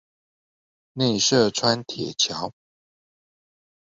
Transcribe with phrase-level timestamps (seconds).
[0.93, 2.55] 內社川鐵橋